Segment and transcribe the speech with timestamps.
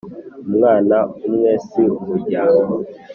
[0.47, 2.73] Umwana umwe si umuryango.